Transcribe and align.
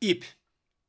İp 0.00 0.26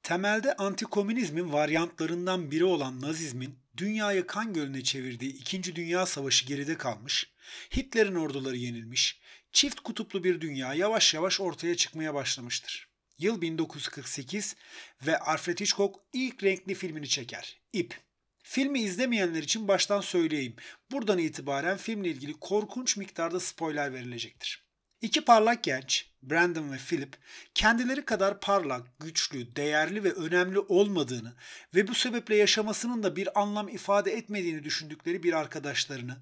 Temelde 0.04 0.56
antikomünizmin 0.56 1.54
varyantlarından 1.54 2.52
biri 2.52 2.66
olan 2.66 3.02
Nazizmin 3.02 3.60
dünyayı 3.78 4.28
kan 4.28 4.54
gölüne 4.54 4.84
çevirdiği 4.84 5.34
İkinci 5.34 5.76
Dünya 5.76 6.06
Savaşı 6.06 6.46
geride 6.46 6.78
kalmış, 6.78 7.32
Hitler'in 7.76 8.16
orduları 8.16 8.58
yenilmiş, 8.58 9.20
çift 9.52 9.80
kutuplu 9.80 10.24
bir 10.24 10.42
dünya 10.42 10.74
yavaş 10.74 11.14
yavaş 11.14 11.42
ortaya 11.42 11.76
çıkmaya 11.76 12.14
başlamıştır. 12.14 12.88
Yıl 13.18 13.42
1948 13.42 14.56
ve 15.06 15.20
Alfred 15.20 15.60
Hitchcock 15.60 16.00
ilk 16.14 16.44
renkli 16.44 16.76
filmini 16.76 17.10
çeker, 17.10 17.62
İp. 17.74 18.00
Filmi 18.44 18.82
izlemeyenler 18.82 19.44
için 19.44 19.68
baştan 19.68 20.02
söyleyeyim. 20.02 20.56
Buradan 20.92 21.18
itibaren 21.18 21.78
filmle 21.78 22.10
ilgili 22.10 22.34
korkunç 22.34 22.98
miktarda 22.98 23.40
spoiler 23.40 23.94
verilecektir. 23.94 24.64
İki 25.02 25.26
parlak 25.26 25.64
genç, 25.64 26.11
Brandon 26.24 26.72
ve 26.72 26.78
Philip, 26.78 27.18
kendileri 27.56 28.06
kadar 28.06 28.40
parlak, 28.40 29.00
güçlü, 29.00 29.56
değerli 29.56 30.04
ve 30.04 30.12
önemli 30.12 30.60
olmadığını 30.60 31.34
ve 31.76 31.88
bu 31.88 31.96
sebeple 31.96 32.36
yaşamasının 32.36 33.04
da 33.04 33.16
bir 33.16 33.42
anlam 33.42 33.70
ifade 33.70 34.12
etmediğini 34.12 34.64
düşündükleri 34.64 35.24
bir 35.24 35.34
arkadaşlarını, 35.34 36.18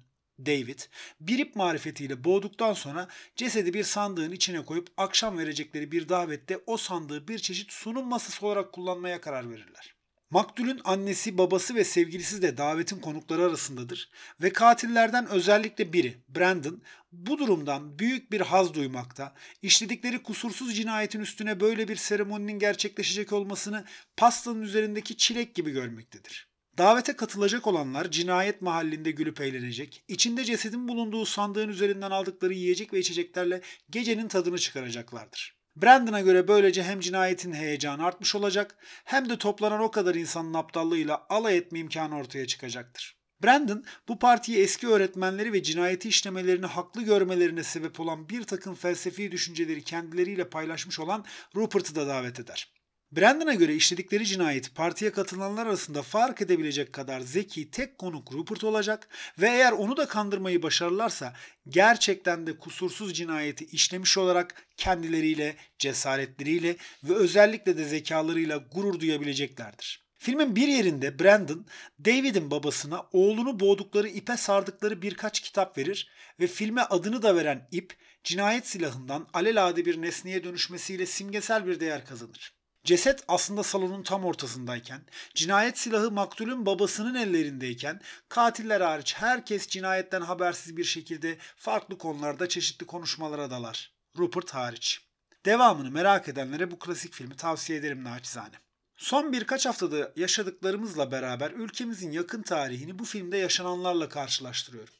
David, 0.46 0.78
bir 1.20 1.38
ip 1.38 1.56
marifetiyle 1.56 2.24
boğduktan 2.24 2.72
sonra 2.72 3.08
cesedi 3.36 3.74
bir 3.74 3.84
sandığın 3.84 4.32
içine 4.32 4.64
koyup 4.64 4.88
akşam 4.96 5.38
verecekleri 5.38 5.92
bir 5.92 6.08
davette 6.08 6.58
o 6.66 6.76
sandığı 6.76 7.28
bir 7.28 7.38
çeşit 7.38 7.72
sunum 7.72 8.08
masası 8.08 8.46
olarak 8.46 8.72
kullanmaya 8.72 9.20
karar 9.20 9.50
verirler. 9.50 9.99
Maktulün 10.32 10.80
annesi, 10.84 11.38
babası 11.38 11.74
ve 11.74 11.84
sevgilisi 11.84 12.42
de 12.42 12.56
davetin 12.56 12.98
konukları 12.98 13.42
arasındadır 13.42 14.10
ve 14.42 14.52
katillerden 14.52 15.26
özellikle 15.26 15.92
biri, 15.92 16.16
Brandon, 16.28 16.82
bu 17.12 17.38
durumdan 17.38 17.98
büyük 17.98 18.32
bir 18.32 18.40
haz 18.40 18.74
duymakta, 18.74 19.34
işledikleri 19.62 20.22
kusursuz 20.22 20.76
cinayetin 20.76 21.20
üstüne 21.20 21.60
böyle 21.60 21.88
bir 21.88 21.96
seremoninin 21.96 22.58
gerçekleşecek 22.58 23.32
olmasını 23.32 23.84
pastanın 24.16 24.62
üzerindeki 24.62 25.16
çilek 25.16 25.54
gibi 25.54 25.70
görmektedir. 25.70 26.48
Davete 26.78 27.12
katılacak 27.12 27.66
olanlar 27.66 28.10
cinayet 28.10 28.62
mahallinde 28.62 29.10
gülüp 29.10 29.40
eğlenecek, 29.40 30.04
içinde 30.08 30.44
cesedin 30.44 30.88
bulunduğu 30.88 31.26
sandığın 31.26 31.68
üzerinden 31.68 32.10
aldıkları 32.10 32.54
yiyecek 32.54 32.92
ve 32.92 32.98
içeceklerle 32.98 33.60
gecenin 33.90 34.28
tadını 34.28 34.58
çıkaracaklardır. 34.58 35.59
Brandon'a 35.76 36.20
göre 36.20 36.48
böylece 36.48 36.82
hem 36.82 37.00
cinayetin 37.00 37.52
heyecanı 37.52 38.04
artmış 38.04 38.34
olacak 38.34 38.76
hem 39.04 39.28
de 39.28 39.38
toplanan 39.38 39.80
o 39.80 39.90
kadar 39.90 40.14
insanın 40.14 40.54
aptallığıyla 40.54 41.26
alay 41.28 41.56
etme 41.56 41.78
imkanı 41.78 42.16
ortaya 42.16 42.46
çıkacaktır. 42.46 43.20
Brandon 43.44 43.84
bu 44.08 44.18
partiyi 44.18 44.58
eski 44.58 44.88
öğretmenleri 44.88 45.52
ve 45.52 45.62
cinayeti 45.62 46.08
işlemelerini 46.08 46.66
haklı 46.66 47.02
görmelerine 47.02 47.62
sebep 47.62 48.00
olan 48.00 48.28
bir 48.28 48.42
takım 48.42 48.74
felsefi 48.74 49.32
düşünceleri 49.32 49.84
kendileriyle 49.84 50.48
paylaşmış 50.48 51.00
olan 51.00 51.24
Rupert'ı 51.56 51.94
da 51.94 52.06
davet 52.06 52.40
eder. 52.40 52.79
Brandon'a 53.12 53.54
göre 53.54 53.74
işledikleri 53.74 54.26
cinayeti 54.26 54.74
partiye 54.74 55.12
katılanlar 55.12 55.66
arasında 55.66 56.02
fark 56.02 56.42
edebilecek 56.42 56.92
kadar 56.92 57.20
zeki 57.20 57.70
tek 57.70 57.98
konuk 57.98 58.32
Rupert 58.32 58.64
olacak 58.64 59.08
ve 59.38 59.48
eğer 59.48 59.72
onu 59.72 59.96
da 59.96 60.08
kandırmayı 60.08 60.62
başarırlarsa 60.62 61.34
gerçekten 61.68 62.46
de 62.46 62.58
kusursuz 62.58 63.14
cinayeti 63.14 63.64
işlemiş 63.64 64.18
olarak 64.18 64.66
kendileriyle, 64.76 65.56
cesaretleriyle 65.78 66.76
ve 67.04 67.14
özellikle 67.14 67.78
de 67.78 67.84
zekalarıyla 67.84 68.56
gurur 68.56 69.00
duyabileceklerdir. 69.00 70.04
Filmin 70.18 70.56
bir 70.56 70.68
yerinde 70.68 71.18
Brandon, 71.18 71.66
David'in 72.04 72.50
babasına 72.50 73.06
oğlunu 73.12 73.60
boğdukları 73.60 74.08
ipe 74.08 74.36
sardıkları 74.36 75.02
birkaç 75.02 75.40
kitap 75.40 75.78
verir 75.78 76.10
ve 76.40 76.46
filme 76.46 76.82
adını 76.82 77.22
da 77.22 77.36
veren 77.36 77.68
ip, 77.72 77.96
cinayet 78.24 78.66
silahından 78.66 79.28
alelade 79.32 79.84
bir 79.84 80.02
nesneye 80.02 80.44
dönüşmesiyle 80.44 81.06
simgesel 81.06 81.66
bir 81.66 81.80
değer 81.80 82.06
kazanır. 82.06 82.59
Ceset 82.84 83.24
aslında 83.28 83.62
salonun 83.62 84.02
tam 84.02 84.24
ortasındayken, 84.24 85.00
cinayet 85.34 85.78
silahı 85.78 86.10
maktulün 86.10 86.66
babasının 86.66 87.14
ellerindeyken, 87.14 88.00
katiller 88.28 88.80
hariç 88.80 89.14
herkes 89.14 89.68
cinayetten 89.68 90.20
habersiz 90.20 90.76
bir 90.76 90.84
şekilde 90.84 91.38
farklı 91.56 91.98
konularda 91.98 92.48
çeşitli 92.48 92.86
konuşmalara 92.86 93.50
dalar. 93.50 93.92
Rupert 94.18 94.50
hariç. 94.50 95.00
Devamını 95.46 95.90
merak 95.90 96.28
edenlere 96.28 96.70
bu 96.70 96.78
klasik 96.78 97.14
filmi 97.14 97.36
tavsiye 97.36 97.78
ederim 97.78 98.04
naçizane. 98.04 98.54
Son 98.96 99.32
birkaç 99.32 99.66
haftada 99.66 100.12
yaşadıklarımızla 100.16 101.10
beraber 101.12 101.50
ülkemizin 101.50 102.10
yakın 102.10 102.42
tarihini 102.42 102.98
bu 102.98 103.04
filmde 103.04 103.36
yaşananlarla 103.36 104.08
karşılaştırıyorum. 104.08 104.94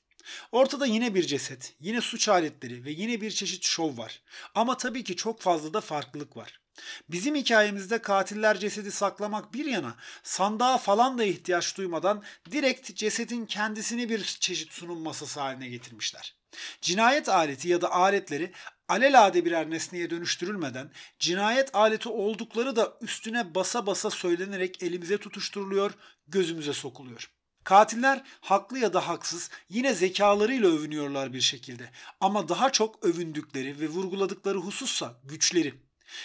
Ortada 0.53 0.87
yine 0.87 1.15
bir 1.15 1.23
ceset, 1.23 1.75
yine 1.81 2.01
suç 2.01 2.29
aletleri 2.29 2.85
ve 2.85 2.91
yine 2.91 3.21
bir 3.21 3.31
çeşit 3.31 3.65
şov 3.65 3.99
var. 3.99 4.23
Ama 4.55 4.77
tabii 4.77 5.05
ki 5.05 5.17
çok 5.17 5.41
fazla 5.41 5.75
da 5.75 5.81
farklılık 5.81 6.37
var. 6.37 6.61
Bizim 7.09 7.35
hikayemizde 7.35 8.03
katiller 8.03 8.59
cesedi 8.59 8.93
saklamak 8.93 9.55
bir 9.55 9.65
yana 9.65 9.95
sandığa 10.23 10.79
falan 10.79 11.19
da 11.19 11.25
ihtiyaç 11.25 11.77
duymadan 11.77 12.23
direkt 12.51 12.95
cesedin 12.95 13.47
kendisini 13.47 14.09
bir 14.09 14.25
çeşit 14.25 14.73
sunum 14.73 14.99
masası 14.99 15.41
haline 15.41 15.69
getirmişler. 15.69 16.37
Cinayet 16.81 17.29
aleti 17.29 17.69
ya 17.69 17.81
da 17.81 17.93
aletleri 17.93 18.53
alelade 18.89 19.45
birer 19.45 19.71
nesneye 19.71 20.11
dönüştürülmeden 20.11 20.91
cinayet 21.19 21.75
aleti 21.75 22.09
oldukları 22.09 22.77
da 22.77 22.97
üstüne 23.01 23.55
basa 23.55 23.87
basa 23.87 24.11
söylenerek 24.11 24.83
elimize 24.83 25.19
tutuşturuluyor, 25.19 25.93
gözümüze 26.29 26.73
sokuluyor. 26.73 27.31
Katiller 27.65 28.23
haklı 28.41 28.79
ya 28.79 28.93
da 28.93 29.09
haksız 29.09 29.51
yine 29.69 29.95
zekalarıyla 29.95 30.69
övünüyorlar 30.69 31.33
bir 31.33 31.41
şekilde 31.41 31.91
ama 32.21 32.49
daha 32.49 32.73
çok 32.73 33.05
övündükleri 33.05 33.81
ve 33.81 33.89
vurguladıkları 33.89 34.59
husussa 34.59 35.21
güçleri. 35.25 35.75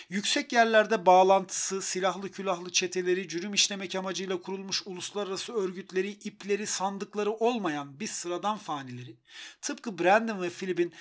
Yüksek 0.09 0.53
yerlerde 0.53 1.05
bağlantısı, 1.05 1.81
silahlı 1.81 2.31
külahlı 2.31 2.71
çeteleri, 2.71 3.27
cürüm 3.27 3.53
işlemek 3.53 3.95
amacıyla 3.95 4.41
kurulmuş 4.41 4.83
uluslararası 4.85 5.53
örgütleri, 5.53 6.09
ipleri, 6.11 6.67
sandıkları 6.67 7.31
olmayan 7.31 7.99
biz 7.99 8.11
sıradan 8.11 8.57
fanileri, 8.57 9.15
tıpkı 9.61 9.99
Brandon 9.99 10.41
ve 10.41 10.49
Philip'in 10.49 10.93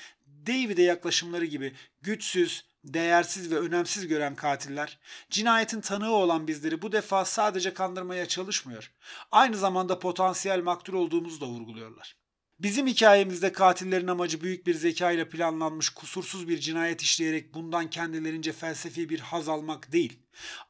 David'e 0.47 0.83
yaklaşımları 0.83 1.45
gibi 1.45 1.75
güçsüz, 2.03 2.65
değersiz 2.85 3.51
ve 3.51 3.59
önemsiz 3.59 4.07
gören 4.07 4.35
katiller, 4.35 4.99
cinayetin 5.31 5.81
tanığı 5.81 6.13
olan 6.13 6.49
bizleri 6.49 6.83
bu 6.83 6.93
defa 6.93 7.25
sadece 7.25 7.75
kandırmaya 7.75 8.27
çalışmıyor. 8.29 8.91
Aynı 9.33 9.57
zamanda 9.57 9.99
potansiyel 9.99 10.63
maktul 10.63 10.95
olduğumuzu 10.95 11.41
da 11.41 11.47
vurguluyorlar. 11.47 12.24
Bizim 12.59 12.87
hikayemizde 12.87 13.53
katillerin 13.53 14.07
amacı 14.07 14.41
büyük 14.41 14.67
bir 14.67 14.75
zeka 14.75 15.11
ile 15.11 15.29
planlanmış 15.29 15.89
kusursuz 15.89 16.49
bir 16.49 16.59
cinayet 16.61 17.03
işleyerek 17.03 17.55
bundan 17.55 17.91
kendilerince 17.91 18.53
felsefi 18.53 19.09
bir 19.09 19.21
haz 19.21 19.49
almak 19.49 19.93
değil. 19.93 20.19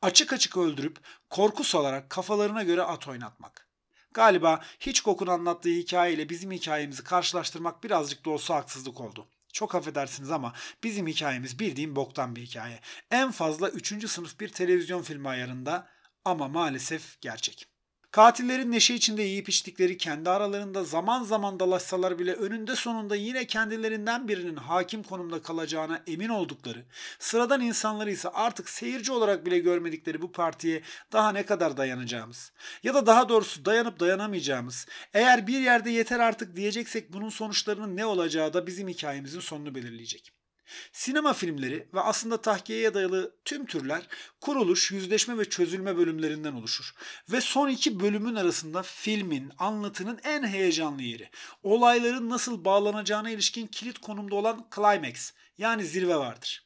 Açık 0.03 0.33
açık 0.33 0.57
öldürüp 0.57 0.99
korku 1.31 1.65
salarak 1.65 2.11
kafalarına 2.11 2.63
göre 2.63 2.83
at 2.83 3.09
oynatmak. 3.09 3.69
Galiba 4.15 4.61
hiç 4.81 5.01
kokun 5.01 5.27
anlattığı 5.27 5.69
hikayeyle 5.69 6.29
bizim 6.29 6.51
hikayemizi 6.51 7.05
karşılaştırmak 7.05 7.85
birazcık 7.85 8.25
da 8.25 8.31
olsa 8.31 8.55
haksızlık 8.55 9.01
oldu. 9.01 9.29
Çok 9.53 9.75
affedersiniz 9.75 10.31
ama 10.31 10.53
bizim 10.85 11.07
hikayemiz 11.07 11.59
bildiğim 11.59 11.97
boktan 11.97 12.37
bir 12.37 12.43
hikaye. 12.43 12.81
En 13.11 13.31
fazla 13.31 13.69
3. 13.69 14.09
sınıf 14.11 14.41
bir 14.41 14.49
televizyon 14.49 15.03
filmi 15.03 15.29
ayarında 15.29 15.89
ama 16.25 16.49
maalesef 16.49 17.21
gerçek. 17.21 17.74
Katillerin 18.15 18.73
neşe 18.73 18.95
içinde 18.95 19.23
yiyip 19.23 19.49
içtikleri 19.49 19.97
kendi 19.97 20.31
aralarında 20.31 20.85
zaman 20.85 21.25
zaman 21.25 21.61
dalaşsalar 21.61 22.19
bile 22.19 22.33
önünde 22.33 22.77
sonunda 22.77 23.17
yine 23.17 23.47
kendilerinden 23.47 24.29
birinin 24.29 24.57
hakim 24.57 25.03
konumda 25.03 25.43
kalacağına 25.43 26.03
emin 26.07 26.29
oldukları, 26.29 26.85
sıradan 27.19 27.61
insanları 27.61 28.11
ise 28.11 28.29
artık 28.29 28.69
seyirci 28.69 29.13
olarak 29.13 29.47
bile 29.47 29.59
görmedikleri 29.59 30.23
bu 30.23 30.33
partiye 30.33 30.83
daha 31.13 31.33
ne 31.33 31.43
kadar 31.43 31.77
dayanacağımız 31.77 32.53
ya 32.83 32.95
da 32.95 33.07
daha 33.07 33.29
doğrusu 33.29 33.65
dayanıp 33.65 34.01
dayanamayacağımız, 34.01 34.87
eğer 35.15 35.47
bir 35.47 35.59
yerde 35.59 35.91
yeter 35.91 36.21
artık 36.21 36.57
diyeceksek 36.57 37.13
bunun 37.13 37.29
sonuçlarının 37.29 37.97
ne 37.97 38.07
olacağı 38.07 38.53
da 38.53 38.67
bizim 38.67 38.89
hikayemizin 38.89 39.41
sonunu 39.41 39.75
belirleyecek. 39.75 40.44
Sinema 40.93 41.33
filmleri 41.33 41.89
ve 41.95 42.01
aslında 42.01 42.41
tahkiyeye 42.41 42.95
dayalı 42.95 43.37
tüm 43.45 43.67
türler 43.67 44.09
kuruluş, 44.41 44.93
yüzleşme 44.93 45.39
ve 45.39 45.45
çözülme 45.45 45.97
bölümlerinden 45.97 46.53
oluşur. 46.53 46.95
Ve 47.33 47.41
son 47.41 47.69
iki 47.69 48.01
bölümün 48.01 48.35
arasında 48.35 48.83
filmin, 48.83 49.53
anlatının 49.59 50.21
en 50.25 50.47
heyecanlı 50.47 51.03
yeri, 51.03 51.31
olayların 51.63 52.31
nasıl 52.31 52.65
bağlanacağına 52.65 53.31
ilişkin 53.31 53.67
kilit 53.67 53.99
konumda 53.99 54.35
olan 54.35 54.69
climax 54.75 55.33
yani 55.59 55.85
zirve 55.85 56.17
vardır. 56.17 56.65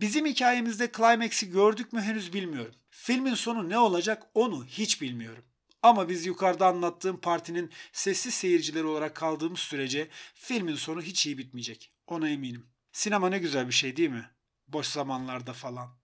Bizim 0.00 0.26
hikayemizde 0.26 0.92
climax'i 0.96 1.50
gördük 1.50 1.92
mü 1.92 2.00
henüz 2.00 2.32
bilmiyorum. 2.32 2.74
Filmin 2.90 3.34
sonu 3.34 3.68
ne 3.68 3.78
olacak 3.78 4.22
onu 4.34 4.64
hiç 4.64 5.02
bilmiyorum. 5.02 5.44
Ama 5.82 6.08
biz 6.08 6.26
yukarıda 6.26 6.66
anlattığım 6.66 7.20
partinin 7.20 7.70
sessiz 7.92 8.34
seyircileri 8.34 8.84
olarak 8.84 9.14
kaldığımız 9.14 9.58
sürece 9.58 10.08
filmin 10.34 10.74
sonu 10.74 11.02
hiç 11.02 11.26
iyi 11.26 11.38
bitmeyecek. 11.38 11.92
Ona 12.06 12.28
eminim. 12.28 12.66
Sinema 12.92 13.28
ne 13.28 13.38
güzel 13.38 13.66
bir 13.66 13.72
şey 13.72 13.96
değil 13.96 14.10
mi? 14.10 14.30
Boş 14.68 14.86
zamanlarda 14.86 15.52
falan. 15.52 15.97